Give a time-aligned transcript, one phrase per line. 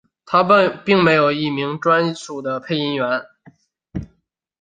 [0.25, 0.41] 它
[0.83, 3.21] 并没有一名专属的配音员。